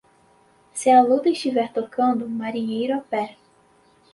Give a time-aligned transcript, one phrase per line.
[0.73, 3.25] Se a lua estiver tocando, marinheiro a pé.